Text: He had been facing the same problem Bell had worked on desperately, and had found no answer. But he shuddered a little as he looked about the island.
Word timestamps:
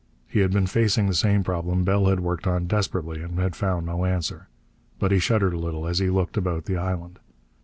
He 0.27 0.39
had 0.39 0.49
been 0.49 0.65
facing 0.65 1.05
the 1.05 1.13
same 1.13 1.43
problem 1.43 1.83
Bell 1.83 2.07
had 2.07 2.21
worked 2.21 2.47
on 2.47 2.65
desperately, 2.65 3.21
and 3.21 3.37
had 3.37 3.55
found 3.55 3.85
no 3.85 4.03
answer. 4.03 4.47
But 4.97 5.11
he 5.11 5.19
shuddered 5.19 5.53
a 5.53 5.59
little 5.59 5.85
as 5.85 5.99
he 5.99 6.09
looked 6.09 6.37
about 6.37 6.65
the 6.65 6.75
island. 6.75 7.19